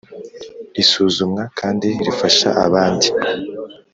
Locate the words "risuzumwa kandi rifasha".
0.75-2.49